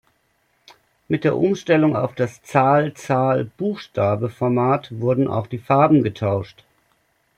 [1.07, 6.63] Mit der Umstellung auf das Zahl-Zahl-Buchstabe-Format wurden auch die Farben getauscht.